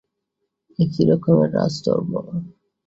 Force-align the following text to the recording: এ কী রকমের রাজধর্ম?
এ 0.79 0.93
কী 0.93 1.01
রকমের 1.09 1.49
রাজধর্ম? 1.55 2.11